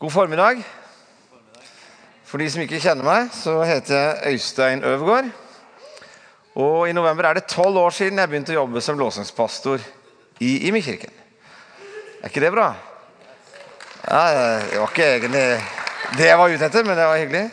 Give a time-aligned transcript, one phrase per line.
[0.00, 0.62] God formiddag.
[2.24, 5.26] For de som ikke kjenner meg, så heter jeg Øystein Øvergaard.
[6.56, 9.84] Og i november er det tolv år siden jeg begynte å jobbe som låsingspastor
[10.40, 11.12] i Imi-kirken.
[12.22, 12.70] Er ikke det bra?
[14.06, 14.22] Ja,
[14.70, 15.44] det var ikke egentlig
[16.16, 17.44] det jeg var ute etter, men det var hyggelig.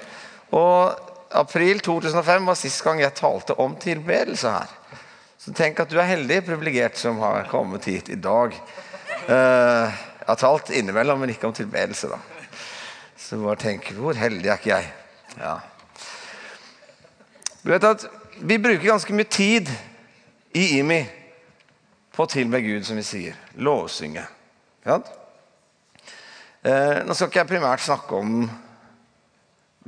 [0.55, 4.71] Og april 2005 var sist gang jeg talte om tilbedelse her.
[5.36, 8.55] Så tenk at du er heldig, privilegert, som har kommet hit i dag.
[9.27, 12.23] Eh, jeg har talt innimellom, men ikke om tilbedelse, da.
[13.28, 14.86] Så bare tenk hvor heldig er ikke jeg?
[15.36, 15.58] Ja.
[17.59, 18.05] Du vet at
[18.40, 19.67] vi bruker ganske mye tid
[20.55, 21.02] i IMI
[22.16, 23.36] på å tilbe Gud, som vi sier.
[23.59, 24.23] Lovsynge.
[24.88, 24.95] Ja?
[26.63, 28.45] Eh, nå skal ikke jeg primært snakke om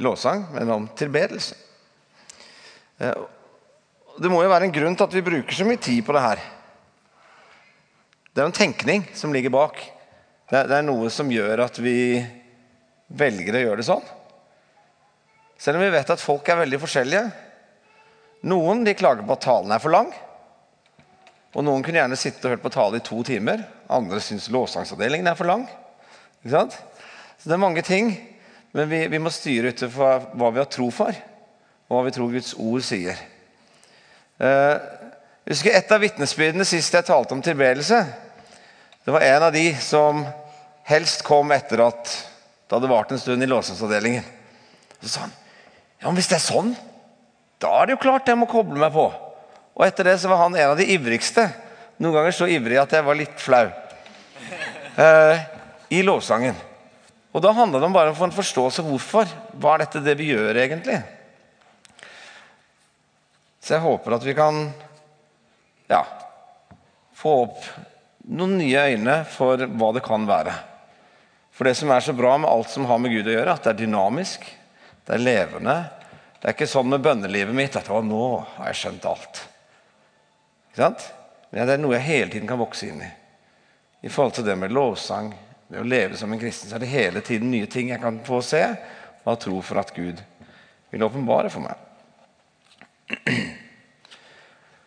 [0.03, 1.55] lovsang, men om tilbedelse.
[2.99, 3.23] Eh,
[4.20, 6.26] det må jo være en grunn til at vi bruker så mye tid på det
[6.26, 6.43] her.
[8.35, 9.79] Det er en tenkning som ligger bak.
[10.51, 11.95] Det er, noe som gjør at vi
[13.09, 14.08] velger å gjøre det sånn.
[15.59, 17.24] Selv om vi vet at folk er veldig forskjellige.
[18.48, 20.12] Noen de klager på at talen er for lang.
[21.57, 23.66] Og Noen kunne gjerne sitte og hørt på tale i to timer.
[23.91, 25.66] Andre syns lovsangsavdelingen er for lang.
[26.40, 26.77] Ikke sant?
[27.40, 28.13] Så Det er mange ting,
[28.71, 31.16] men vi, vi må styre ut fra hva vi har tro for,
[31.90, 33.20] og hva vi tror Guds ord sier.
[34.40, 34.76] Eh,
[35.49, 38.04] husker Et av vitnesbyrdene sist jeg talte om tilbedelse,
[39.04, 40.21] det var en av de som
[40.85, 42.12] helst kom etter at
[42.70, 44.25] det hadde vart en stund i låsensavdelingen.
[45.01, 45.34] Så sa han
[45.99, 46.70] ja, men hvis det er sånn,
[47.59, 49.09] da er det jo klart jeg må koble meg på.
[49.76, 51.43] Og etter det så var han en av de ivrigste.
[51.99, 53.65] Noen ganger så ivrig at jeg var litt flau.
[54.99, 55.41] Eh,
[55.98, 56.55] I lovsangen.
[57.34, 59.33] Og da handla det om bare å få en forståelse av hvorfor.
[59.59, 61.01] Hva er dette det vi gjør, egentlig?
[63.59, 64.63] Så jeg håper at vi kan
[65.89, 66.06] ja,
[67.17, 67.67] få opp
[68.29, 70.53] noen nye øyne for hva det kan være.
[71.59, 73.66] For det som er så bra med alt som har med Gud å gjøre, at
[73.66, 74.46] det er dynamisk,
[75.03, 75.74] det er levende.
[76.40, 79.41] Det er ikke sånn med bønnelivet mitt at å, nå har jeg skjønt alt.
[80.69, 81.03] Ikke sant?
[81.51, 83.09] Men det er noe jeg hele tiden kan vokse inn i.
[84.07, 85.33] I forhold til det med lovsang,
[85.67, 88.22] det å leve som en kristen, så er det hele tiden nye ting jeg kan
[88.23, 90.23] få se og ha tro for at Gud
[90.95, 91.75] vil åpenbare for meg.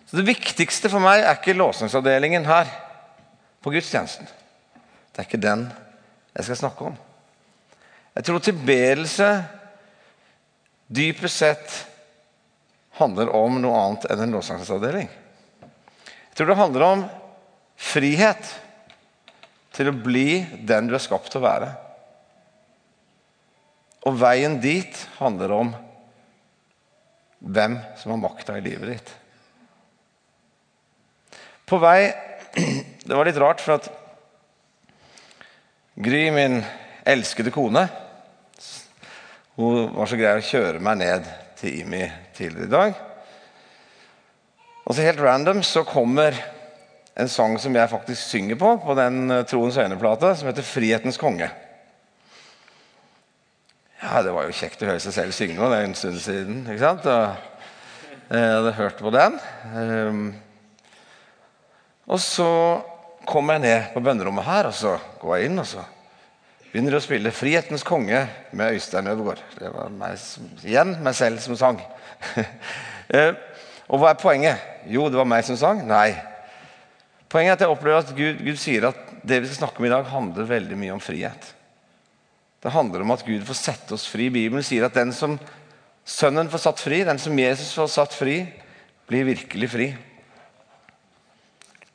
[0.09, 2.73] Så Det viktigste for meg er ikke låsningsavdelingen her
[3.61, 4.25] på gudstjenesten.
[5.13, 5.69] Det er ikke den
[6.33, 6.95] jeg skal snakke om.
[8.13, 9.29] Jeg tror tilbedelse
[10.93, 11.77] dypest sett
[12.99, 15.09] handler om noe annet enn en lovsangsavdeling.
[15.09, 17.07] Jeg tror det handler om
[17.81, 18.53] frihet
[19.73, 21.71] til å bli den du er skapt til å være.
[24.09, 25.73] Og veien dit handler om
[27.43, 29.15] hvem som har makta i livet ditt.
[31.67, 32.13] På vei
[33.07, 33.89] Det var litt rart, for at
[35.95, 36.63] Gry, min
[37.05, 37.83] elskede kone,
[39.61, 41.27] hun var så grei å kjøre meg ned
[41.59, 43.01] til Imi tidligere i dag.
[44.87, 46.39] Og så helt random så kommer
[47.13, 51.21] en sang som jeg faktisk synger på på den eh, Troens øyne-plate, som heter 'Frihetens
[51.21, 51.51] konge'.
[54.03, 55.61] Ja, Det var jo kjekt å høre seg selv synge.
[55.61, 56.65] Det er en stund siden.
[56.71, 57.05] ikke sant?
[57.07, 57.37] Og
[58.31, 59.39] jeg hadde hørt på den.
[59.77, 60.35] Um,
[62.07, 62.81] og så
[63.27, 65.85] kommer jeg ned på bønnerommet her, og så går jeg inn og så
[66.73, 69.43] begynner jeg å spille 'Frihetens konge' med Øystein Øvergaard.
[69.59, 70.17] Det var meg,
[70.65, 71.83] igjen meg selv som sang.
[73.13, 73.35] Eh,
[73.93, 74.61] og hva er poenget?
[74.89, 75.83] Jo, det var meg som sang?
[75.85, 76.15] Nei.
[77.29, 79.85] Poenget er at jeg opplever at Gud, Gud sier at det vi skal snakke om
[79.85, 81.51] i dag, handler veldig mye om frihet.
[82.63, 84.31] Det handler om at Gud får sette oss fri.
[84.33, 85.37] Bibelen sier at den som
[86.09, 88.39] Sønnen får satt fri, den som Jesus får satt fri,
[89.11, 89.91] blir virkelig fri.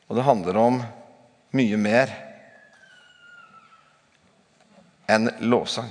[0.05, 0.77] Og det handler om
[1.56, 2.12] mye mer
[5.08, 5.90] enn lovsang.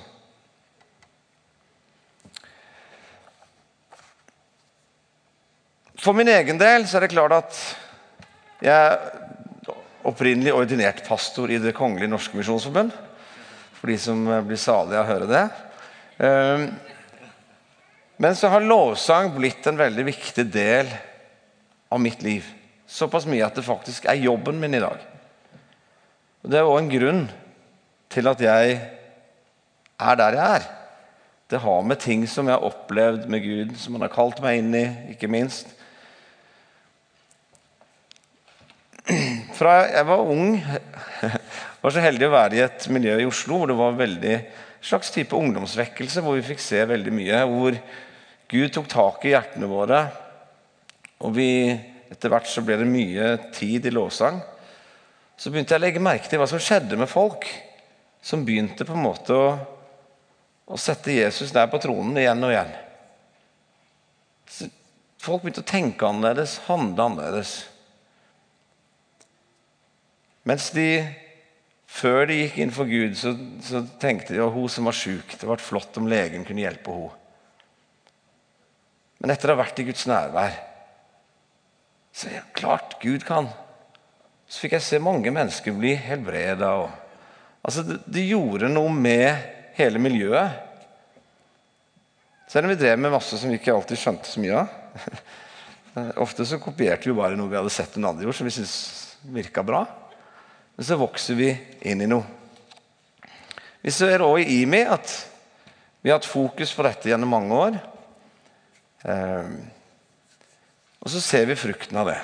[5.96, 7.60] For min egen del så er det klart at
[8.62, 9.72] jeg er
[10.06, 12.92] opprinnelig ordinert pastor i Det kongelige norske misjonsforbund.
[13.80, 15.42] For de som blir salige av å høre det.
[16.22, 16.68] Ehm,
[18.22, 20.88] men så har lovsang blitt en veldig viktig del
[21.92, 22.46] av mitt liv.
[22.86, 25.02] Såpass mye at det faktisk er jobben min i dag.
[26.46, 27.24] Og Det er òg en grunn
[28.14, 28.74] til at jeg
[29.98, 30.68] er der jeg er.
[31.50, 34.60] Det har med ting som jeg har opplevd med Gud, som han har kalt meg
[34.60, 35.74] inn i, ikke minst.
[39.58, 40.54] Fra jeg var ung,
[41.82, 44.38] var så heldig å være i et miljø i Oslo hvor det var veldig
[44.86, 47.46] slags type ungdomsvekkelse, hvor vi fikk se veldig mye.
[47.50, 47.84] Hvor
[48.54, 50.04] Gud tok tak i hjertene våre.
[51.26, 51.50] Og vi,
[52.06, 54.44] etter hvert så ble det mye tid i lovsang
[55.36, 57.48] så begynte jeg å legge merke til hva som skjedde med folk
[58.24, 59.48] som begynte på en måte å
[60.66, 62.72] å sette Jesus der på tronen igjen og igjen.
[64.50, 64.66] Så
[65.22, 67.54] folk begynte å tenke annerledes, handle annerledes.
[70.46, 70.88] Mens de
[71.86, 73.32] før de gikk inn for Gud, så,
[73.62, 75.36] så tenkte de at hun som var sjuk.
[75.38, 77.22] Det var flott om legen kunne hjelpe henne.
[79.22, 80.58] Men etter å ha vært i Guds nærvær
[82.16, 83.48] så er det klart Gud kan.
[84.46, 86.70] Så fikk jeg se mange mennesker bli helbreda.
[87.66, 89.34] Altså, det, det gjorde noe med
[89.78, 90.62] hele miljøet.
[92.46, 94.70] Selv om vi drev med masse som vi ikke alltid skjønte så mye av.
[96.24, 98.76] Ofte så kopierte vi bare noe vi hadde sett noen andre gjort, som vi syntes
[99.34, 99.82] virka bra.
[100.76, 101.50] Men så vokser vi
[101.88, 102.22] inn i noe.
[103.82, 105.12] Vi ser òg i IMI at
[106.02, 107.80] vi har hatt fokus på dette gjennom mange år.
[109.10, 109.50] Eh,
[111.02, 112.18] og så ser vi frukten av det.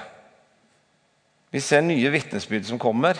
[1.52, 3.18] Vi ser nye vitnesbyrd som kommer.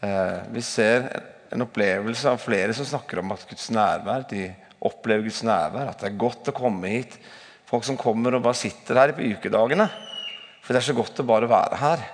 [0.00, 1.08] Eh, vi ser
[1.50, 4.44] en opplevelse av flere som snakker om at Guds nærvær, de
[4.86, 7.16] opplever Guds nærvær, at det er godt å komme hit.
[7.66, 9.88] Folk som kommer og bare sitter her på ukedagene.
[10.62, 12.04] For det er så godt å bare være her.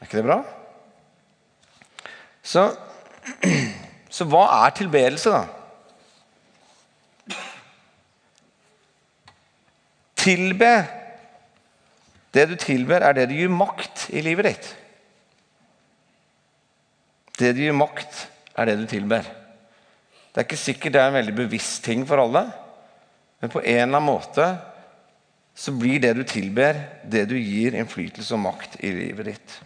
[0.00, 0.40] Er ikke det bra?
[2.42, 2.64] Så,
[4.16, 5.44] så hva er tilbedelse, da?
[10.22, 10.72] Tilbe.
[12.32, 14.68] Det du tilber, er det du gir makt i livet ditt.
[17.38, 18.26] Det du gir makt,
[18.56, 19.26] er det du tilber.
[20.32, 22.46] Det er ikke sikkert det er en veldig bevisst ting for alle,
[23.42, 24.46] men på en eller annen måte
[25.52, 29.58] så blir det du tilber, det du gir innflytelse og makt i livet ditt.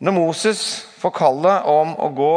[0.00, 0.62] Når Moses
[1.00, 2.32] får kallet om å gå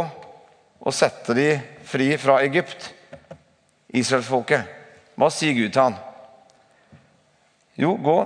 [0.79, 1.47] og sette de
[1.87, 2.91] fri fra Egypt,
[3.95, 4.67] israelsfolket,
[5.19, 5.97] hva sier Gud til han?
[7.79, 8.17] Jo, gå,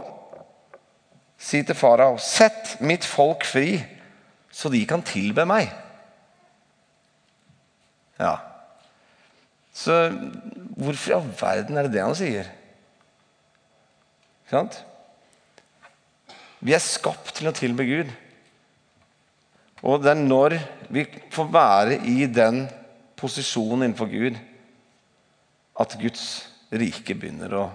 [1.37, 3.77] si til farao, sett mitt folk fri,
[4.53, 5.69] så de kan tilbe meg.
[8.17, 8.37] Ja.
[9.73, 9.93] Så
[10.77, 12.49] hvorfor i all verden er det det han sier?
[14.43, 14.79] Ikke sant?
[16.63, 18.11] Vi er skapt til å tilbe Gud.
[19.83, 20.57] Og det er når
[20.93, 21.03] vi
[21.33, 22.63] får være i den
[23.19, 24.37] posisjonen innenfor Gud,
[25.79, 26.27] at Guds
[26.71, 27.65] rike begynner å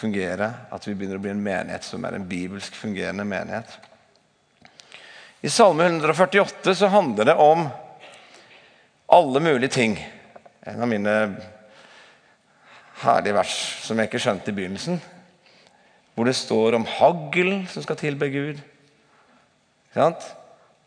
[0.00, 0.48] fungere.
[0.72, 3.76] At vi begynner å bli en menighet som er en bibelsk fungerende menighet.
[5.40, 7.68] I Salme 148 så handler det om
[9.10, 9.96] alle mulige ting.
[10.68, 11.14] En av mine
[13.00, 13.54] herlige vers
[13.86, 15.00] som jeg ikke skjønte i begynnelsen.
[16.14, 18.60] Hvor det står om hagl som skal tilbe Gud.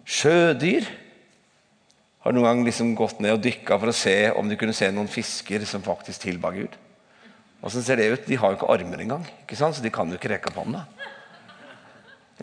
[0.06, 0.86] Sjødyr.
[2.24, 4.88] Har noen gang liksom gått ned og dykka for å se om du kunne se
[4.94, 6.77] noen fisker som faktisk tilba Gud?
[7.63, 8.25] Åssen ser det ut?
[8.27, 9.77] De har jo ikke armer engang, ikke sant?
[9.77, 10.83] så de kan jo ikke rekke opp hånda.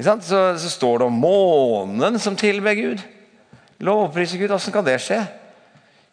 [0.01, 0.17] Så,
[0.57, 3.03] så, står det om månen som tilber Gud.
[3.85, 4.53] Lovpriser Gud.
[4.55, 5.19] Åssen kan det skje?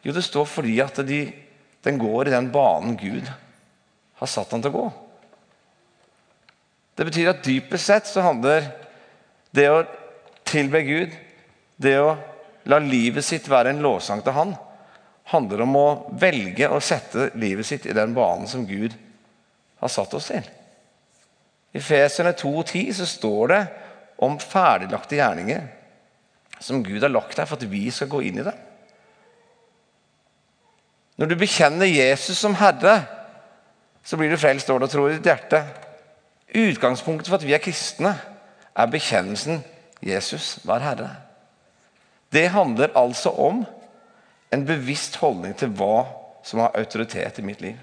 [0.04, 1.22] Jo, det står fordi at de,
[1.86, 3.30] den går i den banen Gud
[4.18, 4.88] har satt den til å gå.
[6.98, 8.66] Det betyr at dypest sett så handler
[9.56, 9.86] det å
[10.48, 11.16] tilbe Gud
[11.78, 12.16] det å
[12.68, 14.56] la livet sitt være en lovsang til Han,
[15.32, 15.88] handler om å
[16.20, 18.96] velge å sette livet sitt i den banen som Gud
[19.82, 20.46] har satt oss til.
[21.76, 23.60] I Feserne 2,10 så står det
[24.24, 25.68] om ferdiglagte gjerninger
[26.64, 28.56] som Gud har lagt der for at vi skal gå inn i det.
[31.18, 33.02] Når du bekjenner Jesus som Herre,
[34.06, 35.64] så blir du frelst, står det og tror i ditt hjerte.
[36.58, 38.14] Utgangspunktet for at vi er kristne,
[38.78, 39.64] er bekjennelsen
[40.06, 41.10] Jesus var Herre.
[42.34, 43.66] Det handler altså om
[44.54, 46.06] en bevisst holdning til hva
[46.46, 47.76] som har autoritet i mitt liv.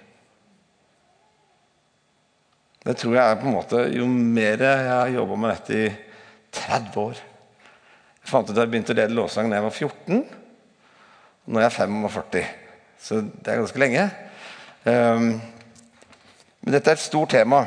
[2.85, 5.87] Det tror jeg er på en måte Jo mer jeg har jobba med dette i
[6.53, 10.21] 30 år Jeg fant ut at jeg begynte å lede lovsang da jeg var 14.
[11.45, 12.45] Nå er jeg 45,
[13.05, 14.05] så det er ganske lenge.
[14.85, 15.27] Um,
[16.65, 17.67] men dette er et stort tema.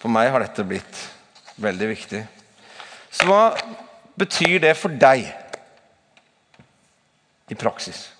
[0.00, 1.02] For meg har dette blitt
[1.60, 2.22] veldig viktig.
[3.12, 3.42] Så hva
[4.16, 5.28] betyr det for deg
[7.50, 8.12] i praksis?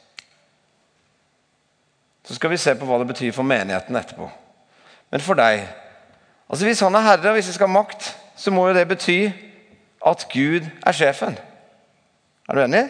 [2.24, 4.28] Så skal vi se på hva det betyr for menigheten etterpå.
[5.12, 5.66] Men for deg
[6.52, 8.88] altså Hvis han er herre, og hvis vi skal ha makt, så må jo det
[8.88, 9.30] bety
[10.06, 11.38] at Gud er sjefen.
[12.48, 12.82] Er du enig?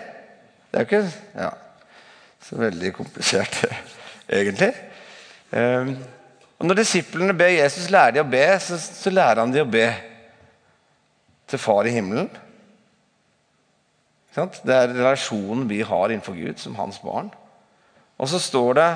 [0.72, 1.50] Det er jo ikke ja,
[2.42, 3.60] så veldig komplisert,
[4.40, 4.72] egentlig.
[5.52, 5.92] Um,
[6.58, 9.68] og Når disiplene ber Jesus lære de å be, så, så lærer han de å
[9.68, 9.86] be
[11.50, 12.30] til Far i himmelen.
[14.32, 17.28] Det er relasjonen vi har innenfor Gud som hans barn.
[18.16, 18.90] Og så står det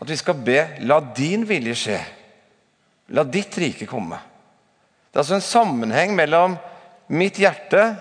[0.00, 2.04] at vi skal be 'la din vilje skje'.
[3.08, 4.16] La ditt rike komme.
[5.12, 6.56] Det er altså en sammenheng mellom
[7.08, 7.96] mitt hjerte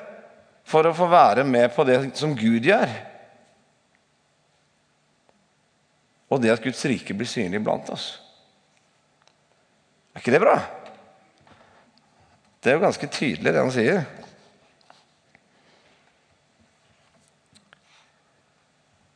[0.64, 2.90] for å få være med på det som Gud gjør.
[6.30, 8.20] Og det at Guds rike blir synlig blant oss.
[10.16, 10.56] Er ikke det bra?
[12.64, 14.06] Det er jo ganske tydelig, det han sier.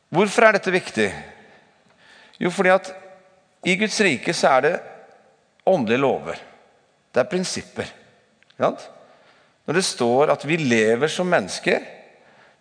[0.08, 1.08] Hvorfor er dette viktig?
[2.40, 2.92] Jo, fordi at
[3.66, 4.74] i Guds rike så er det
[5.68, 6.38] åndelige lover.
[7.12, 7.90] Det er prinsipper.
[8.58, 11.82] Når det står at vi lever som mennesker,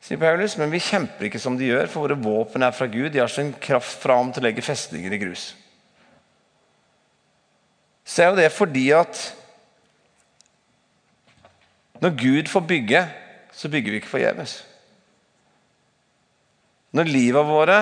[0.03, 3.09] sier Paulus, men vi kjemper ikke som de gjør, for våre våpen er fra Gud.
[3.13, 5.49] De har sin kraft fram til å legge festninger i grus.
[8.07, 9.23] Så er jo det fordi at
[12.03, 13.01] når Gud får bygge,
[13.51, 14.59] så bygger vi ikke forgjeves.
[16.97, 17.77] Når livet våre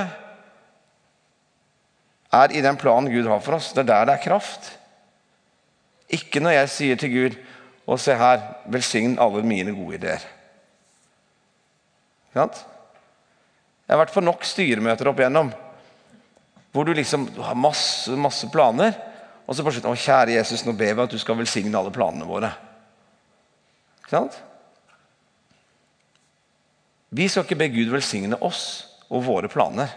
[2.36, 4.74] er i den planen Gud har for oss, det er der det er kraft.
[6.12, 7.38] Ikke når jeg sier til Gud
[7.86, 8.42] og se her,
[8.72, 10.24] velsign alle mine gode ideer.
[12.34, 12.58] sant
[13.86, 15.54] Jeg har vært på nok styremøter opp igjennom
[16.76, 18.98] hvor du liksom har masse, masse planer,
[19.48, 21.94] og så på slutt, å kjære Jesus, nå ber vi at du skal velsigne alle
[21.96, 22.50] planene våre.
[24.02, 24.36] Ikke sant?
[27.16, 28.66] Vi skal ikke be Gud velsigne oss
[29.10, 29.92] og våre planer.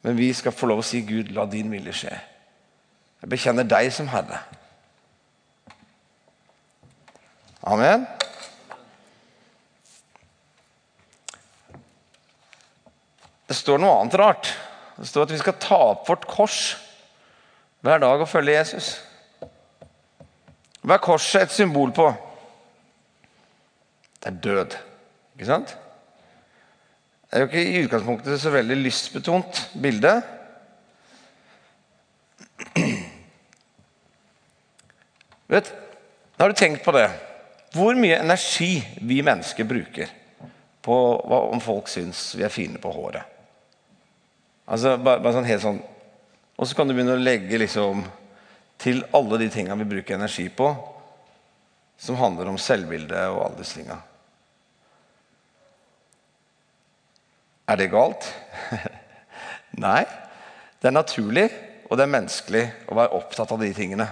[0.00, 2.14] Men vi skal få lov å si, Gud, la din vilje skje.
[3.20, 4.40] Jeg bekjenner deg som Herre.
[7.68, 8.06] Amen.
[13.50, 14.54] Det står noe annet rart.
[14.96, 16.60] Det står at vi skal ta opp vårt kors
[17.84, 18.90] hver dag og følge Jesus.
[20.80, 22.06] Hva er korset et symbol på?
[24.20, 24.76] Det er død.
[25.36, 25.76] Ikke sant?
[27.30, 30.10] Det er jo ikke i utgangspunktet så veldig lystbetont bilde.
[35.54, 35.72] Vet,
[36.38, 37.06] Har du tenkt på det?
[37.70, 40.10] Hvor mye energi vi mennesker bruker
[40.82, 43.22] på hva, om folk syns vi er fine på håret.
[44.66, 45.80] Altså, bare, bare sånn helt sånn
[46.60, 48.02] Og så kan du begynne å legge liksom
[48.80, 50.74] til alle de tinga vi bruker energi på,
[52.00, 53.96] som handler om selvbilde og alle disse tinga.
[57.70, 58.26] Er det galt?
[59.84, 60.02] Nei.
[60.80, 61.46] Det er naturlig,
[61.86, 64.08] og det er menneskelig å være opptatt av de tingene.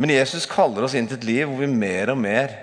[0.00, 2.54] Men Jesus kaller oss inn til et liv hvor vi mer og mer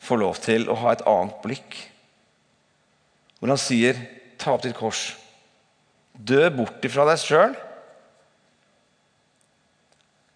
[0.00, 1.76] får lov til å ha et annet blikk.
[3.38, 3.96] Hvor han sier,
[4.40, 5.16] 'Ta opp ditt kors.
[6.16, 7.56] Dø bort ifra deg sjøl.'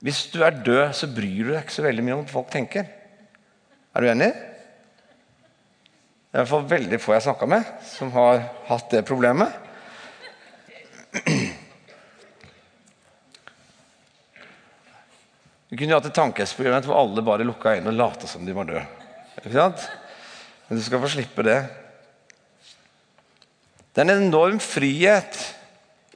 [0.04, 2.50] Hvis du er død, så bryr du deg ikke så veldig mye om hva folk
[2.52, 2.84] tenker.
[3.96, 4.34] Er du enig?
[6.34, 9.52] Det er i hvert fall veldig få jeg snakka med, som har hatt det problemet.
[15.70, 18.66] Vi kunne hatt et tankeeksperiment hvor alle bare lukka øynene og lata som de var
[18.66, 18.82] døde.
[19.46, 21.60] Men du skal få slippe det.
[23.94, 25.38] Det er en enorm frihet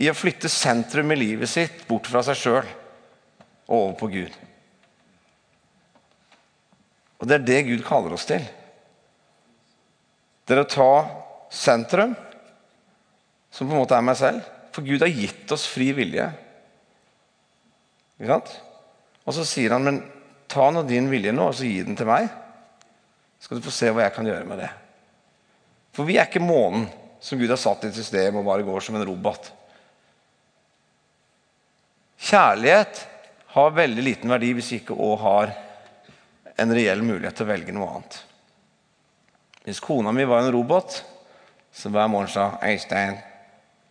[0.03, 2.67] i å flytte sentrum i livet sitt bort fra seg sjøl
[3.71, 4.35] og over på Gud.
[7.23, 8.43] Og det er det Gud kaller oss til.
[10.49, 10.93] Det er å ta
[11.53, 12.15] sentrum,
[13.53, 14.47] som på en måte er meg selv.
[14.73, 16.25] For Gud har gitt oss fri vilje.
[18.17, 18.55] Ikke sant?
[19.29, 20.01] Og så sier han, men
[20.49, 22.31] ta nå din vilje nå, og så gi den til meg.
[23.37, 24.71] Så skal du få se hva jeg kan gjøre med det.
[25.93, 26.89] For vi er ikke månen
[27.21, 29.51] som Gud har satt i et system og bare går som en robot.
[32.29, 33.03] Kjærlighet
[33.53, 35.53] har veldig liten verdi hvis vi ikke òg har
[36.59, 38.19] en reell mulighet til å velge noe annet.
[39.65, 41.03] Hvis kona mi var en robot,
[41.73, 43.19] så hver morgen sa 'Øystein,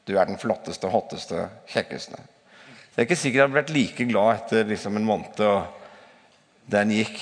[0.08, 2.18] du er den flotteste, hotteste, kjekkeste'.
[2.18, 5.68] Det er ikke sikkert jeg hadde blitt like glad etter liksom en måned og
[6.66, 7.20] den gikk.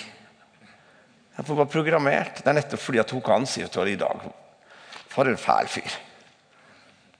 [1.36, 2.38] Jeg får bare programmert.
[2.40, 4.22] Det er nettopp fordi at hun kan si til i dag
[5.10, 5.98] For en fæl fyr.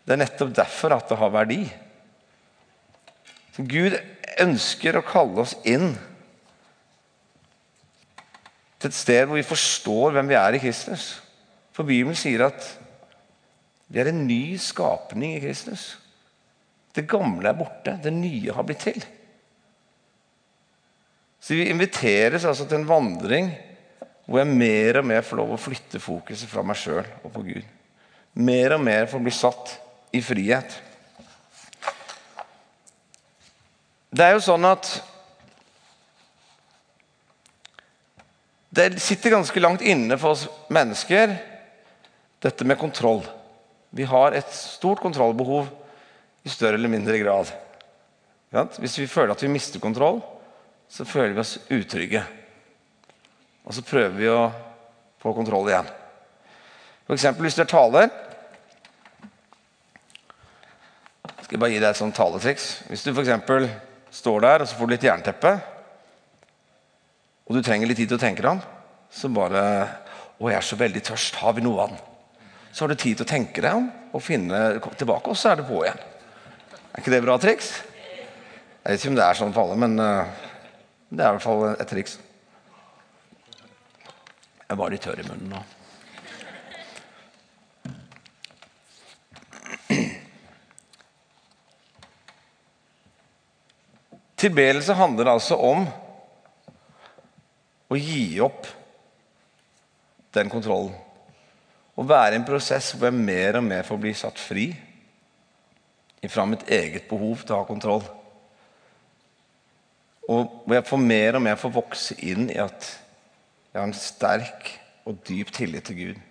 [0.06, 1.62] Det er nettopp derfor at det har verdi.
[3.56, 3.96] Så Gud
[4.40, 5.98] ønsker å kalle oss inn
[8.86, 11.06] til et sted hvor vi forstår hvem vi er i Kristus.
[11.74, 12.68] For Bibelen sier at
[13.90, 15.96] vi er en ny skapning i Kristus.
[16.96, 19.02] Det gamle er borte, det nye har blitt til.
[21.42, 23.50] Så vi inviteres altså til en vandring
[24.26, 27.44] hvor jeg mer og mer får lov å flytte fokuset fra meg sjøl og på
[27.46, 27.66] Gud.
[28.42, 29.76] Mer og mer får bli satt
[30.16, 30.78] i frihet.
[34.16, 34.90] Det er jo sånn at
[38.76, 41.38] Det sitter ganske langt inne for oss mennesker,
[42.44, 43.22] dette med kontroll.
[43.96, 45.70] Vi har et stort kontrollbehov
[46.44, 47.54] i større eller mindre grad.
[48.76, 50.20] Hvis vi føler at vi mister kontroll,
[50.92, 52.24] så føler vi oss utrygge.
[53.64, 54.42] Og så prøver vi å
[55.24, 55.88] få kontroll igjen.
[57.16, 58.10] Eksempel hvis du er taler
[61.46, 62.68] Skal jeg bare gi deg et sånt taletriks.
[62.90, 63.72] Hvis du f.eks.
[64.20, 65.52] står der og så får du litt jernteppe,
[67.46, 68.64] og du trenger litt tid til å tenke deg om,
[69.14, 69.62] så bare
[70.36, 71.38] Å, jeg er så veldig tørst.
[71.40, 71.94] Har vi noe vann?
[72.76, 75.62] Så har du tid til å tenke deg om og finne tilbake, og så er
[75.62, 76.02] det på igjen.
[76.92, 77.70] Er ikke det bra triks?
[78.84, 80.28] Jeg vet ikke om det er sånn for alle, men uh,
[81.08, 82.18] det er i hvert fall et triks.
[84.66, 85.64] Jeg var litt tørr i munnen nå.
[94.36, 95.88] Tilbedelse handler altså om
[97.96, 98.68] å gi opp
[100.36, 100.94] den kontrollen.
[101.96, 104.68] Å være i en prosess hvor jeg mer og mer får bli satt fri
[106.26, 108.04] fra mitt eget behov til å ha kontroll.
[110.26, 112.88] Og hvor jeg får mer og mer får vokse inn i at
[113.70, 114.72] jeg har en sterk
[115.06, 116.22] og dyp tillit til Gud.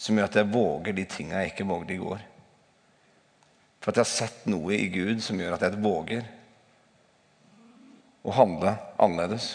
[0.00, 2.22] Som gjør at jeg våger de tinga jeg ikke vågde i går.
[3.80, 6.28] For at jeg har sett noe i Gud som gjør at jeg våger
[8.22, 9.54] å handle annerledes.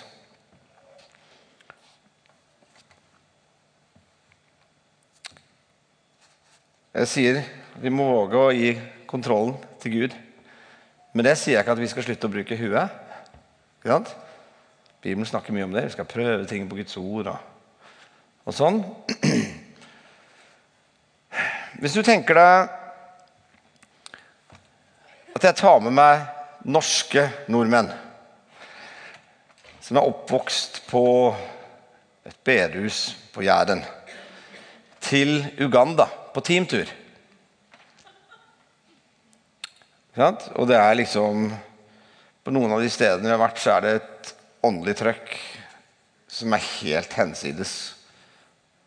[6.96, 7.42] Jeg sier
[7.84, 8.70] vi må våge å gi
[9.04, 10.14] kontrollen til Gud.
[11.12, 12.88] Men det sier jeg ikke at vi skal slutte å bruke huet.
[13.82, 14.14] Ikke sant?
[15.04, 15.84] Bibelen snakker mye om det.
[15.90, 17.36] Vi skal prøve ting på Guds ord og,
[18.48, 18.80] og sånn.
[21.84, 22.56] Hvis du tenker deg
[25.36, 26.24] at jeg tar med meg
[26.64, 27.92] norske nordmenn
[29.84, 31.04] som er oppvokst på
[32.24, 33.84] et bedehus på Jæren,
[35.04, 36.89] til Uganda på teamtur.
[40.15, 41.50] Og det er liksom
[42.46, 44.27] På noen av de stedene vi har vært, så er det et
[44.65, 45.32] åndelig trøkk
[46.30, 47.72] som er helt hensides.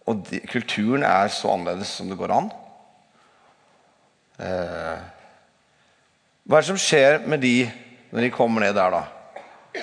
[0.06, 2.46] Og de, kulturen er så annerledes som det går an.
[4.38, 5.02] Eh,
[6.46, 7.66] hva er det som skjer med de
[8.12, 9.82] når de kommer ned der, da?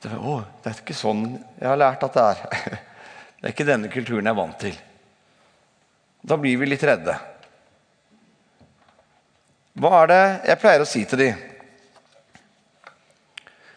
[0.00, 2.46] Det, å, det er ikke sånn jeg har lært at det er.
[3.40, 4.74] Det er ikke denne kulturen jeg er vant til.
[6.20, 7.16] Da blir vi litt redde.
[9.80, 11.46] Hva er det jeg pleier å si til dem?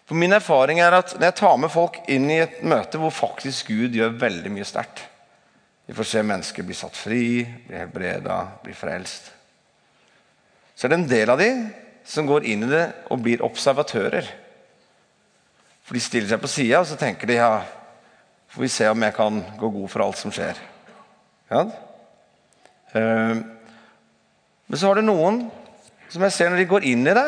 [0.04, 3.14] For Min erfaring er at når jeg tar med folk inn i et møte hvor
[3.16, 5.06] faktisk Gud gjør veldig mye sterkt
[5.88, 9.32] Vi får se mennesker bli satt fri, bli helbreda, bli frelst.
[10.76, 11.66] Så er det en del av dem
[12.08, 14.28] som går inn i det og blir observatører.
[15.84, 17.64] For De stiller seg på sida og så tenker de ja,
[18.52, 20.60] får vi se om jeg kan gå god for alt som skjer.
[21.52, 21.66] Ja?
[22.94, 23.42] Eh,
[24.68, 25.44] men så har du noen
[26.14, 27.28] som jeg ser når de går inn i det.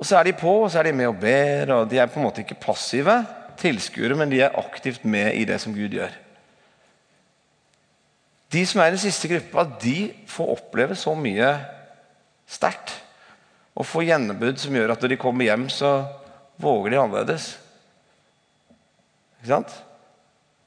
[0.00, 1.72] Og så er de på, og så er de med og ber.
[1.76, 3.20] og De er på en måte ikke passive
[3.60, 6.12] tilskuere, men de er aktivt med i det som Gud gjør.
[8.52, 11.48] De som er i den siste gruppa, de får oppleve så mye
[12.50, 12.92] sterkt.
[13.74, 16.04] Og får gjennombud som gjør at når de kommer hjem, så
[16.62, 17.48] våger de annerledes.
[19.40, 19.72] Ikke sant?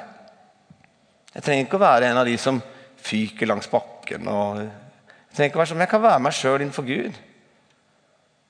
[1.33, 2.61] Jeg trenger ikke å være en av de som
[3.03, 4.29] fyker langs bakken.
[4.29, 7.19] Og, jeg trenger ikke å være som jeg kan være meg sjøl innenfor Gud.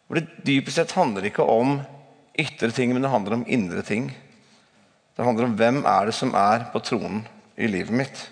[0.08, 1.78] For det dypest sett handler ikke om
[2.39, 4.09] ytre ting, men det handler om indre ting.
[5.17, 8.29] Det handler om hvem er det som er på tronen i livet mitt.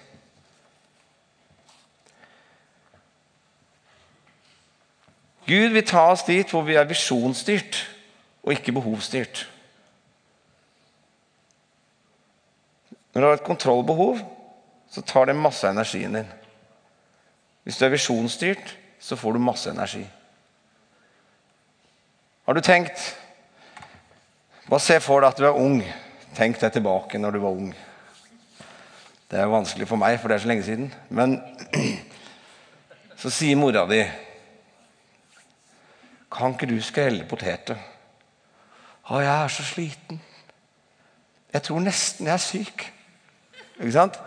[5.45, 7.81] Gud vil ta oss dit hvor vi er visjonsstyrt
[8.41, 9.45] og ikke behovsstyrt.
[13.11, 14.21] Når du har et kontrollbehov,
[14.91, 16.29] så tar det masse energien din.
[17.63, 20.05] Hvis du er visjonsstyrt, så får du masse energi.
[22.45, 23.20] Har du tenkt
[24.71, 25.81] Bare se for deg at du er ung.
[26.31, 27.73] Tenk deg tilbake når du var ung.
[29.27, 30.93] Det er jo vanskelig for meg, for det er så lenge siden.
[31.11, 31.33] Men
[33.19, 33.99] så sier mora di
[36.31, 37.75] Kan ikke du skrelle poteter?
[39.11, 40.23] Å, jeg er så sliten.
[41.51, 42.87] Jeg tror nesten jeg er syk.
[43.75, 44.23] Ikke sant?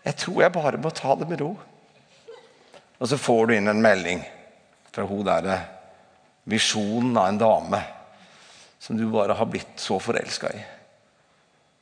[0.00, 1.52] Jeg tror jeg bare må ta det med ro.
[2.96, 4.24] Og så får du inn en melding
[4.88, 5.60] fra hun derre
[6.48, 7.86] visjonen av en dame
[8.80, 10.60] som du bare har blitt så forelska i.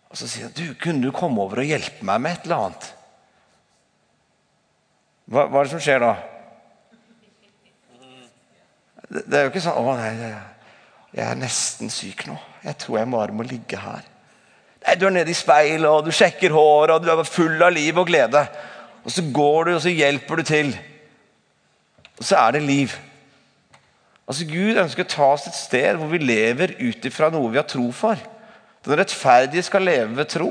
[0.08, 2.64] Og så sier han du, kunne du komme over og hjelpe meg med et eller
[2.64, 2.90] annet.
[5.28, 6.12] Hva, hva er det som skjer da?
[9.08, 10.30] Det, det er jo ikke sånn Å, nei,
[11.16, 12.36] jeg er nesten syk nå.
[12.64, 14.04] Jeg tror jeg bare må ligge her.
[14.84, 17.72] Nei, Du er nede i speilet, og du sjekker håret, og du er full av
[17.74, 18.42] liv og glede.
[19.04, 20.72] Og så går du, og så hjelper du til.
[22.18, 22.94] Og så er det liv.
[24.28, 27.60] Altså Gud ønsker å ta oss et sted hvor vi lever ut ifra noe vi
[27.60, 28.20] har tro for.
[28.84, 30.50] Den rettferdige skal leve ved tro.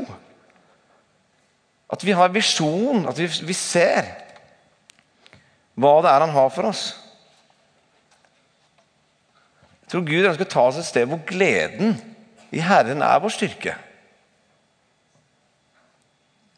[1.94, 4.10] At vi har visjon, at vi, vi ser
[5.78, 6.88] hva det er han har for oss.
[9.86, 11.94] Jeg tror Gud ønsker å ta oss et sted hvor gleden
[12.52, 13.78] i Herren er vår styrke.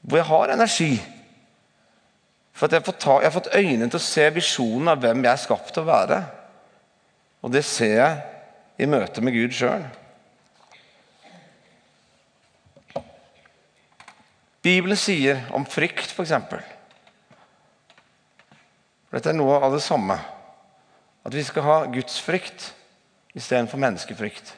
[0.02, 0.94] Hvor jeg har energi.
[2.56, 5.76] For ta, jeg, har fått øynene til å se visjonen av hvem jeg er skapt
[5.76, 6.24] til å være.
[7.42, 8.22] Og det ser jeg
[8.80, 9.86] i møte med Gud sjøl.
[14.64, 16.34] Bibelen sier om frykt, f.eks.
[19.10, 20.20] Dette er noe av det samme.
[21.26, 22.74] At vi skal ha gudsfrykt
[23.38, 24.52] istedenfor menneskefrykt.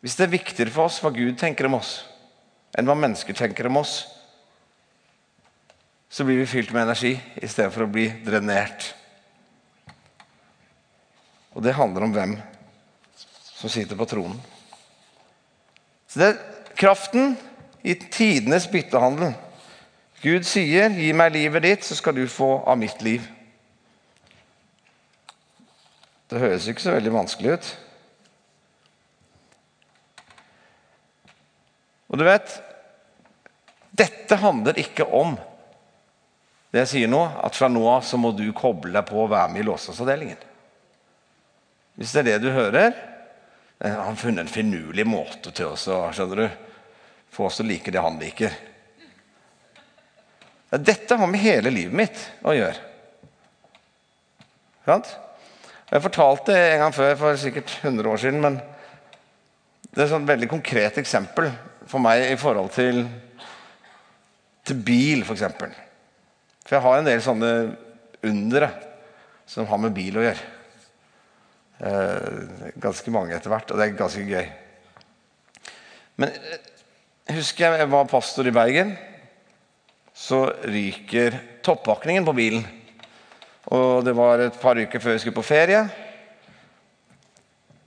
[0.00, 2.04] Hvis det er viktigere for oss hva Gud tenker om oss,
[2.78, 4.04] enn hva mennesker tenker om oss,
[6.08, 8.92] så blir vi fylt med energi istedenfor å bli drenert.
[11.56, 12.36] Og det handler om hvem
[13.58, 14.38] som sitter på tronen.
[16.08, 16.38] Så det er
[16.78, 17.34] kraften
[17.82, 19.34] i tidenes byttehandel.
[20.22, 23.26] Gud sier, 'Gi meg livet ditt, så skal du få av mitt liv'.
[26.30, 27.68] Det høres ikke så veldig vanskelig ut.
[32.08, 32.62] Og du vet
[33.98, 35.32] Dette handler ikke om
[36.70, 39.30] det jeg sier nå, at fra nå av så må du koble deg på og
[39.32, 40.47] være med i låsasavdelingen.
[41.98, 42.94] Hvis det er det du hører
[43.82, 46.48] Han har funnet en finurlig måte til oss å skjønner du,
[47.30, 48.54] få oss til å like det han liker.
[50.82, 52.88] Dette har med hele livet mitt å gjøre.
[54.88, 58.42] Jeg fortalte det en gang før, for sikkert 100 år siden.
[58.42, 58.58] Men
[59.94, 61.52] det er et veldig konkret eksempel
[61.88, 63.04] for meg i forhold til,
[64.66, 65.46] til bil, f.eks.
[65.54, 65.80] For,
[66.66, 67.54] for jeg har en del sånne
[68.26, 68.74] undere
[69.48, 70.57] som har med bil å gjøre.
[71.78, 74.48] Eh, ganske mange etter hvert, og det er ganske gøy.
[76.18, 76.64] Men eh,
[77.36, 78.96] husker jeg jeg var pastor i Bergen.
[80.18, 82.66] Så ryker toppvakningen på bilen.
[83.70, 85.84] Og det var et par uker før vi skulle på ferie.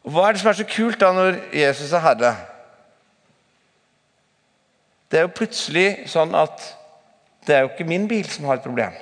[0.08, 2.32] Hva er det som er så kult da når Jesus er herre?
[5.12, 6.63] Det er jo plutselig sånn at
[7.43, 8.95] det er jo ikke min bil som har et problem.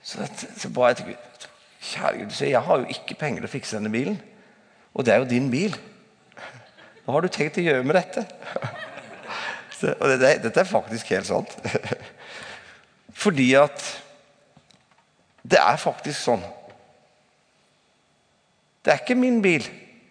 [0.00, 0.24] Så,
[0.56, 1.27] så ba jeg til Gud
[1.88, 4.18] Kjære Gud, jeg har jo ikke penger til å fikse denne bilen.
[4.94, 5.76] Og det er jo din bil.
[7.04, 8.26] Hva har du tenkt å gjøre med dette?
[9.78, 11.54] Så, og det, dette er faktisk helt sant.
[13.22, 13.84] Fordi at
[15.48, 16.42] det er faktisk sånn.
[18.84, 19.64] Det er ikke min bil,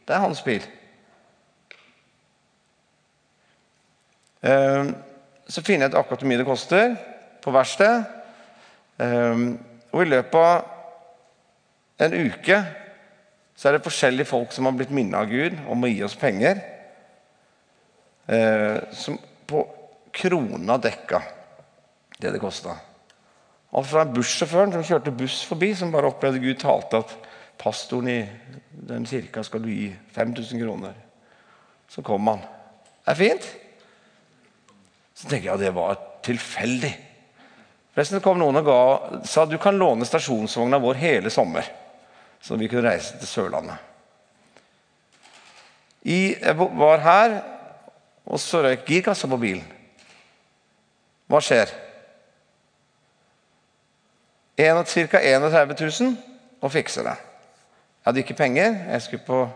[0.07, 0.65] det er hans bil.
[4.47, 4.95] Ehm,
[5.49, 6.97] så finner jeg ut akkurat hvor mye det koster
[7.43, 8.07] på verkstedet.
[9.03, 9.47] Ehm,
[9.91, 10.76] og i løpet av
[11.97, 12.61] en uke
[13.57, 16.15] så er det forskjellige folk som har blitt minnet av Gud om å gi oss
[16.19, 16.59] penger.
[18.29, 19.17] Eh, som
[19.49, 19.63] på
[20.13, 21.21] krona dekka
[22.21, 22.75] det det kosta.
[23.73, 27.15] Alt fra bussjåføren som kjørte buss forbi, som bare opplevde Gud talte at
[27.57, 28.19] pastoren i
[28.69, 30.93] den kirka skal du gi 5000 kroner.
[31.89, 32.45] Så kom han.
[33.01, 33.49] Det er fint.
[35.17, 36.93] Så tenker jeg at det var tilfeldig.
[37.95, 38.79] Forresten kom noen og ga,
[39.25, 41.65] sa du kan låne stasjonsvogna vår hele sommer
[42.41, 43.77] så vi kunne reise til Sørlandet.
[46.05, 47.41] jeg var her,
[48.25, 49.65] og så røyk girkassa på bilen.
[51.27, 51.71] Hva skjer?
[54.57, 55.19] ca.
[55.19, 56.17] 31 000
[56.61, 57.13] og fikse det.
[57.13, 58.75] Jeg hadde ikke penger.
[58.91, 59.49] Jeg skulle på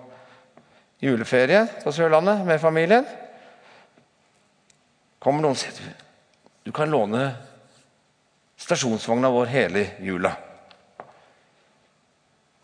[1.02, 3.06] juleferie på Sørlandet med familien.
[5.20, 5.98] Kommer noen og sier
[6.62, 7.32] du kan låne
[8.62, 10.36] stasjonsvogna vår hele jula.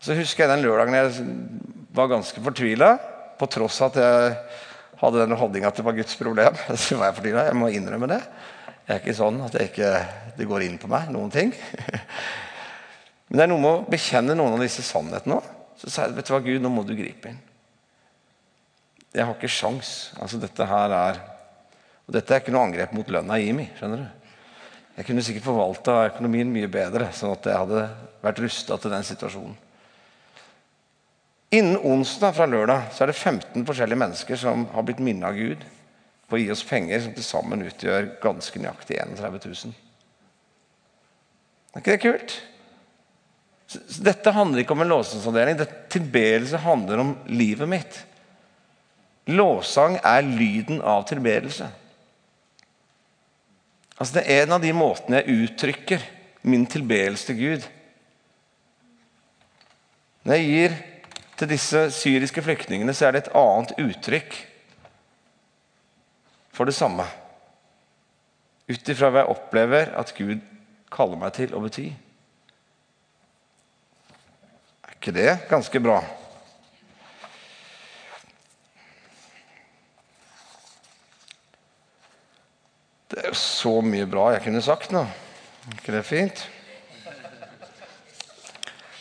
[0.08, 1.24] Så husker jeg den lørdagen jeg
[1.92, 2.94] var ganske fortvila,
[3.36, 4.30] på tross av at jeg
[5.02, 6.56] hadde den holdninga at det var Guds problem.
[6.72, 7.50] Så var jeg fortvilet.
[7.50, 8.22] Jeg må innrømme det.
[8.86, 9.90] Jeg er ikke sånn at ikke,
[10.38, 11.52] det går inn på meg, noen ting.
[13.28, 15.52] Men det er noe med å bekjenne noen av disse sannhetene òg.
[15.76, 17.44] Så sa jeg vet du hva, Gud, nå må du gripe inn.
[19.12, 19.92] Jeg har ikke sjans.
[20.16, 21.20] Altså, dette her er
[22.08, 23.68] og Dette er ikke noe angrep mot lønna i IMI.
[23.76, 24.28] skjønner du?
[24.96, 27.88] Jeg kunne sikkert forvalta økonomien mye bedre, sånn at jeg hadde
[28.24, 29.58] vært rusta til den situasjonen.
[31.50, 35.36] Innen onsdag fra lørdag så er det 15 forskjellige mennesker som har blitt minnet av
[35.38, 35.62] Gud
[36.28, 39.72] på å gi oss penger som til sammen utgjør ganske nøyaktig 31 000.
[41.72, 42.34] Er ikke det kult?
[43.68, 45.60] Så, dette handler ikke om en låsesansavdeling.
[45.92, 47.98] Tilbedelse handler om livet mitt.
[49.28, 51.68] Lovsang er lyden av tilbedelse.
[53.98, 56.04] Altså Det er en av de måtene jeg uttrykker
[56.48, 57.66] min tilbedelse til Gud.
[60.24, 60.78] Når jeg gir
[61.38, 64.36] til disse syriske flyktningene, så er det et annet uttrykk
[66.54, 67.06] for det samme.
[68.68, 70.42] Ut ifra hva jeg opplever at Gud
[70.92, 71.86] kaller meg til å bety.
[74.84, 76.00] Er ikke det ganske bra?
[83.08, 85.06] Det er jo så mye bra jeg kunne sagt nå.
[85.06, 86.48] Er ikke det fint?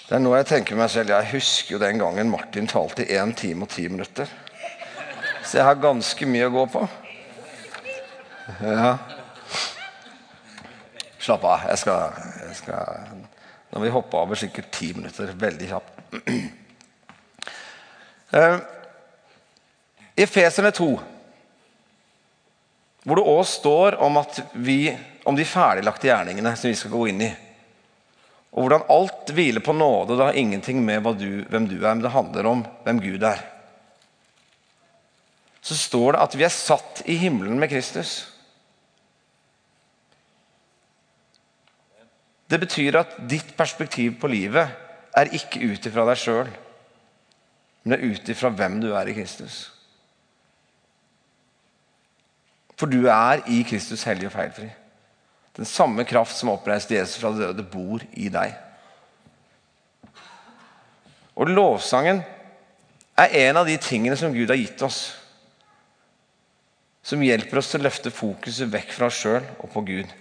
[0.07, 3.17] Det er nå jeg tenker meg selv Jeg husker jo den gangen Martin talte i
[3.19, 4.29] 1 time og 10 minutter.
[5.43, 6.83] Så jeg har ganske mye å gå på.
[8.63, 8.93] Ja.
[11.19, 11.65] Slapp av.
[11.67, 13.09] Jeg skal, jeg skal
[13.67, 15.33] Nå vil vi hoppe over sikkert ti minutter.
[15.35, 15.99] Veldig kjapt.
[18.31, 18.59] Uh,
[20.15, 20.87] I Feserne 2,
[23.03, 24.21] hvor det òg står om,
[24.55, 24.79] vi,
[25.27, 27.29] om de ferdiglagte gjerningene som vi skal gå inn i.
[28.57, 30.15] Og hvordan alt hviler på nåde.
[30.17, 33.43] Det har ingenting med du, hvem du er, men det handler om hvem Gud er.
[35.61, 38.33] Så står det at vi er satt i himmelen med Kristus.
[42.49, 44.71] Det betyr at ditt perspektiv på livet
[45.17, 46.49] er ikke ut ifra deg sjøl,
[47.83, 49.57] men det er ut ifra hvem du er i Kristus.
[52.77, 54.69] For du er i Kristus hellig og feilfri.
[55.57, 58.53] Den samme kraft som oppreiste Jesus fra det døde, bor i deg.
[61.37, 62.21] Og lovsangen
[63.17, 65.01] er en av de tingene som Gud har gitt oss.
[67.05, 70.15] Som hjelper oss til å løfte fokuset vekk fra oss sjøl og på Gud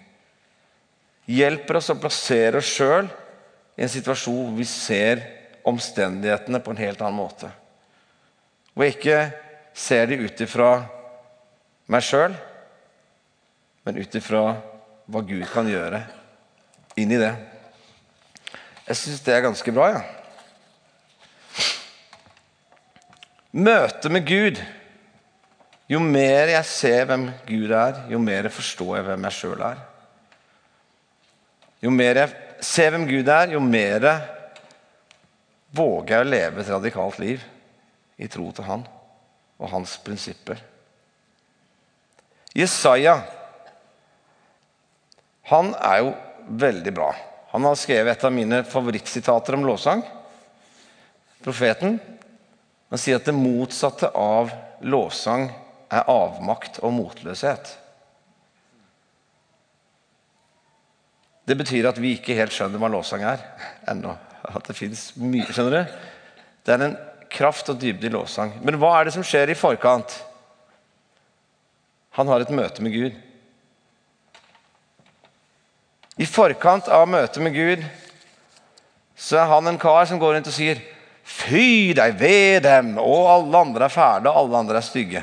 [1.26, 3.08] hjelper oss å plassere oss sjøl
[3.76, 5.22] i en situasjon hvor vi ser
[5.66, 7.50] omstendighetene på en helt annen måte.
[8.72, 9.20] Hvor jeg ikke
[9.76, 10.70] ser de ut ifra
[11.90, 12.34] meg sjøl,
[13.86, 14.44] men ut ifra
[15.06, 16.02] hva Gud kan gjøre
[16.98, 17.32] inn i det.
[18.86, 20.04] Jeg syns det er ganske bra, ja.
[23.56, 24.58] Møtet med Gud
[25.86, 29.76] Jo mer jeg ser hvem Gud er, jo mer forstår jeg hvem jeg sjøl er.
[31.84, 34.08] Jo mer jeg ser hvem Gud er, jo mer
[35.70, 37.44] våger jeg å leve et radikalt liv
[38.18, 38.82] i tro til Han
[39.62, 40.58] og hans prinsipper.
[42.56, 43.20] Jesaja
[45.46, 46.12] han er jo
[46.58, 47.12] veldig bra.
[47.52, 50.02] Han har skrevet et av mine favorittsitater om lovsang.
[51.44, 52.00] Profeten.
[52.90, 54.50] Han sier at det motsatte av
[54.86, 55.48] lovsang
[55.86, 57.72] er avmakt og motløshet.
[61.46, 63.42] Det betyr at vi ikke helt skjønner hva lovsang er
[63.90, 64.16] ennå.
[64.46, 65.94] At det fins mye Skjønner du?
[66.66, 66.96] Det er en
[67.30, 68.56] kraft og dybde i lovsang.
[68.66, 70.18] Men hva er det som skjer i forkant?
[72.18, 73.22] Han har et møte med Gud.
[76.16, 77.84] I forkant av møtet med Gud
[79.16, 80.82] så er han en kar som går rundt og sier
[81.26, 82.92] Fy deg ved dem!
[83.02, 85.22] Og alle andre er fæle, og alle andre er stygge.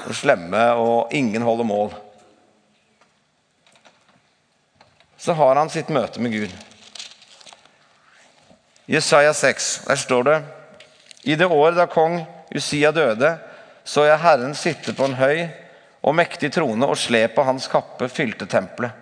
[0.00, 1.92] Og slemme, og ingen holder mål.
[5.20, 6.52] så har han sitt møte med Gud.
[8.88, 10.36] Jesaja 6, der står det
[11.28, 12.22] I det året da kong
[12.56, 13.34] Usia døde,
[13.84, 15.44] så jeg Herren sitte på en høy
[16.00, 18.96] og mektig trone, og slep av hans kappe fylte tempelet.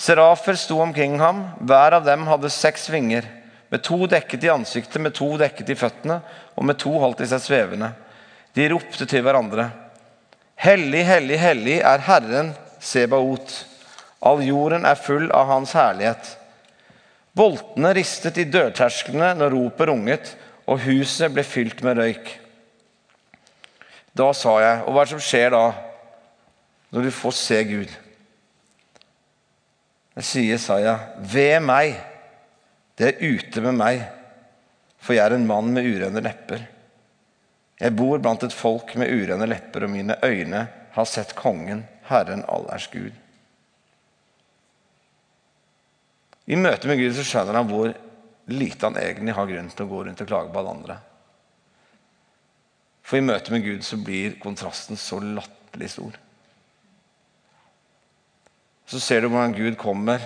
[0.00, 3.26] Serafer sto omkring ham, hver av dem hadde seks vinger.
[3.68, 6.22] Med to dekket i ansiktet, med to dekket i føttene,
[6.56, 7.90] og med to holdt de seg svevende.
[8.56, 9.68] De ropte til hverandre.
[10.60, 13.52] Hellig, hellig, hellig er Herren Sebaot.
[14.24, 16.34] All jorden er full av Hans herlighet.
[17.36, 20.34] Boltene ristet i dørtersklene når ropet runget,
[20.64, 22.36] og huset ble fylt med røyk.
[24.16, 25.66] Da sa jeg, og hva er det som skjer da,
[26.90, 28.00] når du får se Gud?
[30.20, 31.94] Sier Jesaja, ved meg,
[33.00, 34.02] det er ute med meg,
[35.00, 36.66] for jeg er en mann med urene lepper.
[37.80, 42.44] Jeg bor blant et folk med urene lepper, og mine øyne har sett Kongen, Herren
[42.48, 43.14] allers Gud.
[46.50, 47.92] I møte med Gud så skjønner han hvor
[48.50, 50.96] lite han egentlig har grunn til å gå rundt og klage på alle andre.
[53.06, 56.18] For i møte med Gud så blir kontrasten så latterlig stor.
[58.90, 60.22] Så ser du hvordan Gud kommer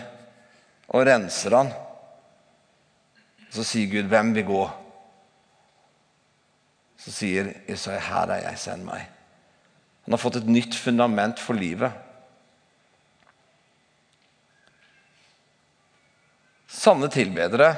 [0.88, 1.72] og renser han.
[3.52, 4.70] Så sier Gud, 'Hvem vil gå?'
[6.96, 9.10] Så sier Isai, 'Her er jeg, send meg'.
[10.04, 11.92] Han har fått et nytt fundament for livet.
[16.68, 17.76] Sanne tilbedere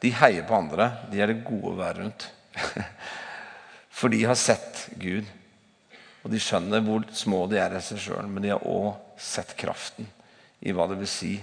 [0.00, 0.92] de heier på andre.
[1.10, 2.30] De er det gode å være rundt.
[3.90, 5.26] For de har sett Gud.
[6.22, 9.56] Og de skjønner hvor små de er i seg sjøl, men de har òg sett
[9.58, 10.08] kraften
[10.60, 11.34] i hva det vil si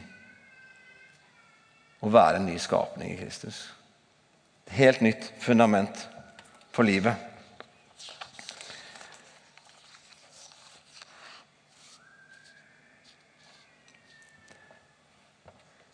[2.06, 3.62] å være en ny skapning i Kristus.
[4.70, 6.08] Helt nytt fundament
[6.76, 7.16] for livet.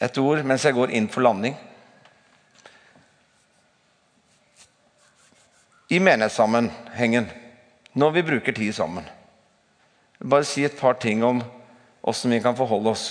[0.01, 1.53] Et ord mens jeg går inn for landing.
[5.91, 7.27] I menighetssammenhengen,
[7.93, 9.03] når vi bruker tid sammen
[10.21, 11.41] Bare si et par ting om
[12.01, 13.05] åssen vi kan forholde oss,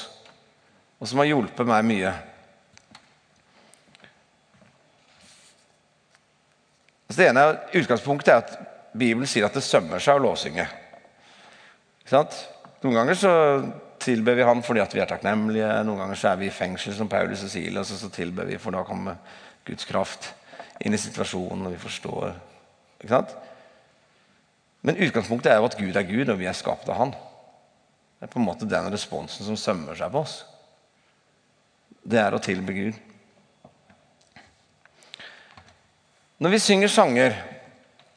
[1.00, 2.12] og som har hjulpet meg mye.
[7.10, 7.44] Altså det ene
[7.80, 8.52] Utgangspunktet er at
[8.94, 10.66] Bibelen sier at det sømmer seg å lovsynge.
[12.10, 13.32] Noen ganger så
[14.02, 15.68] tilber vi Han fordi vi er takknemlige.
[15.86, 18.58] Noen ganger så er vi i fengsel som Paulus og Silas, og så tilber vi,
[18.58, 19.20] for da kommer
[19.66, 20.32] Guds kraft
[20.80, 22.32] inn i situasjonen, og vi forstår.
[23.00, 23.34] Ikke sant?
[24.82, 27.12] Men utgangspunktet er jo at Gud er Gud, og vi er skapt av Han.
[28.20, 30.42] Det er på en måte den responsen som sømmer seg på oss.
[32.04, 32.98] Det er å tilbe Gud.
[36.40, 37.34] Når vi synger sanger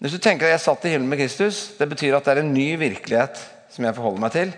[0.03, 2.39] Hvis du tenker at jeg satt i himmelen med Kristus, det betyr at det er
[2.41, 3.37] en ny virkelighet
[3.71, 4.49] som jeg forholder meg til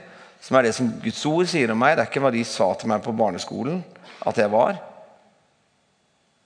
[0.45, 1.95] som er det som Guds ord sier om meg.
[1.95, 3.81] Det er ikke hva de sa til meg på barneskolen
[4.29, 4.77] at jeg var,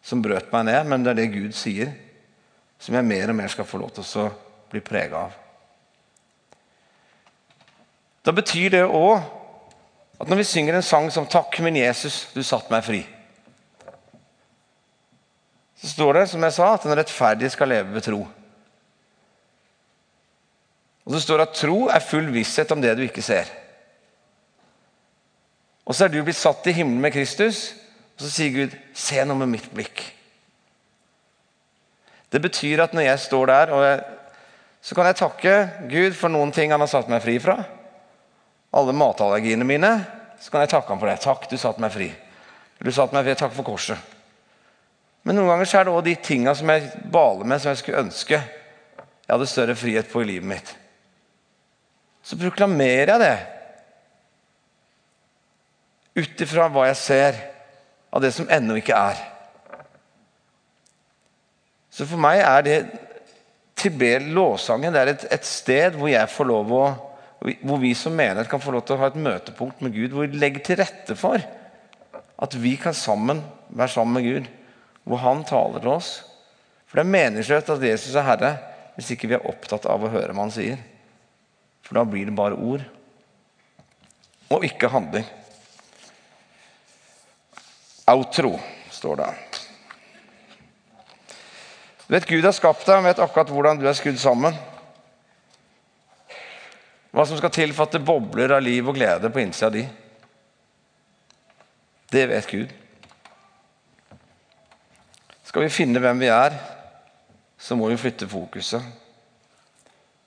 [0.03, 1.91] som brøt meg ned, men det er det Gud sier,
[2.79, 4.29] som jeg mer og mer skal få lov til å
[4.71, 5.35] bli prega av.
[8.29, 9.23] Da betyr det òg
[10.21, 13.07] at når vi synger en sang som 'Takk, min Jesus, du satt meg fri',
[15.81, 18.27] så står det, som jeg sa, at den rettferdige skal leve ved tro.
[21.05, 23.45] Og Det står at tro er full visshet om det du ikke ser.
[25.85, 27.73] Og så er du blitt satt i himmelen med Kristus,
[28.15, 30.11] og så sier Gud, 'Se nå med mitt blikk'.
[32.31, 34.03] Det betyr at når jeg står der, jeg,
[34.81, 37.78] så kan jeg takke Gud for noen ting han har satt meg fri fra.
[38.71, 39.91] Alle matallergiene mine,
[40.39, 41.19] så kan jeg takke ham for det.
[41.21, 42.13] 'Takk, du satte meg fri'.
[42.79, 43.97] Du satte meg fri, Takk for korset.
[45.23, 47.81] Men noen ganger så er det òg de tinga som jeg baler med, som jeg
[47.81, 48.39] skulle ønske
[49.29, 50.69] jeg hadde større frihet på i livet mitt.
[52.25, 53.37] Så proklamerer jeg det
[56.17, 57.37] ut ifra hva jeg ser
[58.09, 59.21] av det som ennå ikke er.
[61.93, 62.79] Så for meg er det
[63.77, 66.83] Tibel lovsangen det er et, et, sted hvor jeg får lov å
[67.39, 70.27] hvor vi som menighet kan få lov til å ha et møtepunkt med Gud, hvor
[70.27, 71.39] vi legger til rette for
[72.39, 74.49] at vi kan sammen være sammen med Gud,
[75.03, 76.11] hvor Han taler til oss.
[76.87, 78.53] For det er meningsløst at Jesus er Herre
[78.95, 80.79] hvis ikke vi er opptatt av å høre hva Han sier.
[81.85, 82.83] For da blir det bare ord
[84.49, 85.27] og ikke handling.
[88.09, 88.55] Outro,
[88.91, 89.29] står det.
[92.07, 94.55] Du vet, Gud har skapt deg og vet akkurat hvordan du er skrudd sammen.
[97.11, 99.85] Hva som skal til for at det bobler av liv og glede på innsida di.
[102.09, 102.73] Det vet Gud.
[105.45, 106.53] Skal vi finne hvem vi er,
[107.57, 108.83] så må vi flytte fokuset.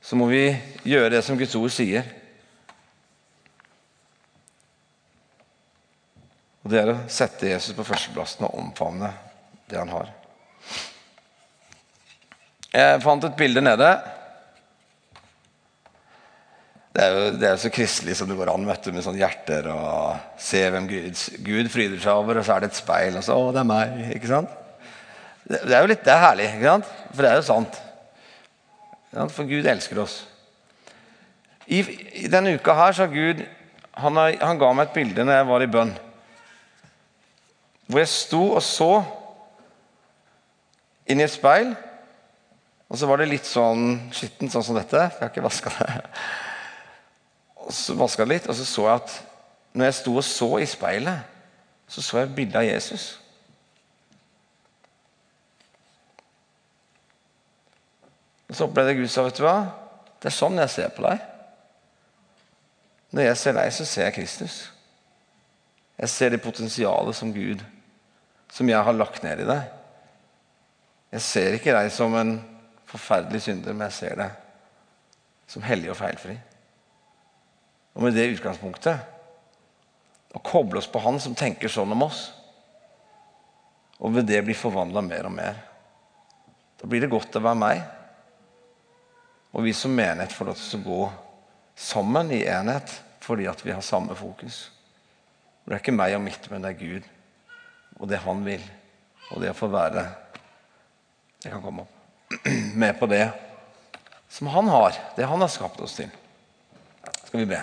[0.02, 0.48] Så må vi
[0.82, 2.09] gjøre det som Guds ord sier.
[6.62, 9.12] Og Det er å sette Jesus på førsteplassen og omfavne
[9.70, 10.11] det han har.
[12.72, 13.88] Jeg fant et bilde nede.
[16.93, 19.22] Det er jo det er så kristelig som det går an, vet du, med sånne
[19.22, 23.16] hjerter og se hvem Gud, Gud fryder seg over, og så er det et speil,
[23.16, 23.95] og så Å, det er meg.
[24.18, 24.53] ikke sant?
[25.47, 26.93] Det, det er jo litt, det er herlig, ikke sant?
[27.14, 27.80] for det er jo sant.
[29.32, 30.18] For Gud elsker oss.
[31.66, 31.80] I,
[32.26, 33.40] i denne uka her så har Gud
[33.93, 35.97] han, har, han ga meg et bilde når jeg var i bønn.
[37.86, 38.93] hvor jeg sto og så
[41.09, 41.74] inn i et speil.
[42.93, 45.09] Og så var det litt sånn skittent, sånn som dette.
[45.09, 46.01] Jeg har ikke vaska det.
[47.72, 49.18] Så vaska litt, og så så jeg at
[49.72, 51.28] når jeg sto og så i speilet,
[51.88, 53.06] så så jeg bildet av Jesus.
[58.48, 59.56] Og så opplevde Gud sa, vet du hva?
[60.20, 61.24] Det er sånn jeg ser på deg.
[63.16, 64.56] Når jeg ser deg, så ser jeg Kristus.
[65.96, 67.64] Jeg ser det potensialet som Gud,
[68.52, 69.66] som jeg har lagt ned i deg.
[71.12, 72.38] Jeg ser ikke deg som en
[72.88, 74.38] forferdelig synder, men jeg ser deg
[75.48, 76.36] som hellig og feilfri.
[77.93, 78.97] Og med det utgangspunktet
[80.32, 82.30] å koble oss på Han som tenker sånn om oss,
[84.03, 85.59] og ved det bli forvandla mer og mer,
[86.80, 87.82] da blir det godt å være meg.
[89.53, 91.03] Og vi som menighet får lov til å gå
[91.78, 92.90] sammen i enhet
[93.22, 94.64] fordi at vi har samme fokus.
[95.62, 97.07] Det er ikke meg og mitt, men det er Gud
[98.01, 98.64] og det han vil.
[99.30, 100.09] Og det å få være
[101.43, 101.95] Jeg kan komme opp.
[102.82, 103.24] Med på det
[104.30, 106.11] som han har, det han har skapt oss til.
[107.26, 107.59] Skal vi be.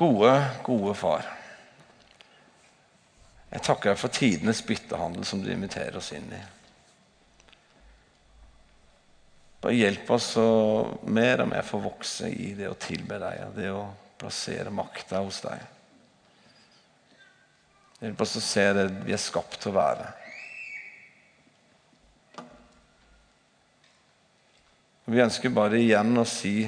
[0.00, 0.32] Gode,
[0.64, 1.26] gode far.
[3.50, 6.40] Jeg takker deg for tidenes byttehandel som du inviterer oss inn i.
[9.60, 10.46] Bare hjelp oss å
[11.04, 13.84] mer og mer få vokse i det å tilbe deg, det å
[14.16, 15.68] plassere makta hos deg.
[18.00, 20.10] Hjelp oss å se det vi er skapt til å være.
[25.12, 26.62] Vi ønsker bare igjen å si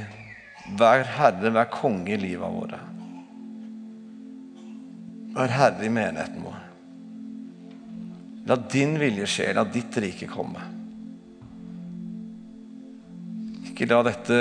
[0.78, 2.91] Vær herre, vær konge i livet våre.
[5.32, 6.60] Vær herre i menigheten vår.
[8.50, 10.64] La din vilje skje, la ditt rike komme.
[13.70, 14.38] Ikke la dette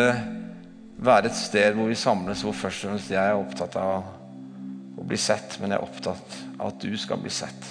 [1.02, 5.06] være et sted hvor vi samles hvor først og fremst jeg er opptatt av å
[5.08, 7.70] bli sett, men jeg er opptatt av at du skal bli sett.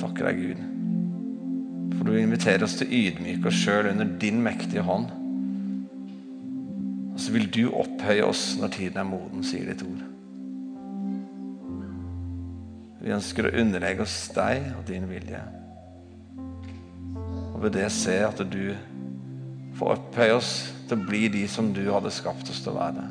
[0.00, 0.62] Takker deg, Gud,
[1.96, 5.10] for du inviterer oss til å ydmyke oss sjøl under din mektige hånd.
[7.12, 10.02] Og så vil du opphøye oss når tiden er moden, sier ditt ord.
[13.02, 15.40] Vi ønsker å underlegge oss deg og din vilje
[17.50, 18.76] Og ved det se at du
[19.78, 20.52] får opphøye oss
[20.86, 23.08] til å bli de som du hadde skapt oss til å være.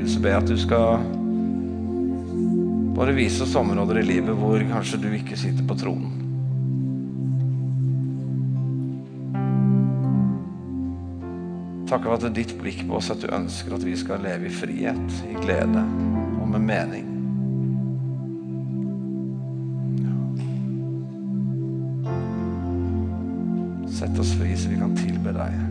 [0.00, 1.02] Gud, så ber jeg at du skal
[2.96, 6.14] bare vise oss områder i livet hvor kanskje du ikke sitter på tronen.
[11.90, 14.24] Takk for at det er ditt blikk på oss at du ønsker at vi skal
[14.24, 15.82] leve i frihet, i glede
[16.40, 17.10] og med mening.
[24.00, 25.69] Sett oss fri så vi kan tilbe deg.